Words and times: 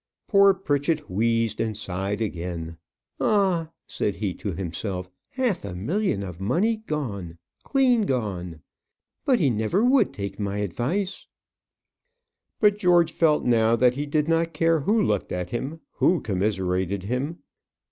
Poor 0.27 0.55
Pritchett 0.55 1.11
wheezed 1.11 1.61
and 1.61 1.77
sighed 1.77 2.21
again. 2.21 2.77
"Ah!" 3.19 3.69
said 3.85 4.15
he 4.15 4.33
to 4.33 4.51
himself. 4.51 5.11
"Half 5.33 5.63
a 5.63 5.75
million 5.75 6.23
of 6.23 6.41
money 6.41 6.77
gone; 6.77 7.37
clean 7.61 8.07
gone! 8.07 8.61
But 9.25 9.37
he 9.37 9.51
never 9.51 9.85
would 9.85 10.11
take 10.11 10.39
my 10.39 10.57
advice!" 10.57 11.27
But 12.59 12.79
George 12.79 13.11
felt 13.11 13.45
now 13.45 13.75
that 13.75 13.93
he 13.93 14.07
did 14.07 14.27
not 14.27 14.55
care 14.55 14.79
who 14.79 14.99
looked 14.99 15.31
at 15.31 15.51
him, 15.51 15.81
who 15.91 16.19
commiserated 16.19 17.03
him. 17.03 17.37